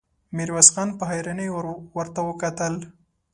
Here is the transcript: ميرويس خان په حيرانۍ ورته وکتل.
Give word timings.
ميرويس 0.35 0.67
خان 0.73 0.89
په 0.99 1.03
حيرانۍ 1.11 1.49
ورته 1.97 2.19
وکتل. 2.29 2.73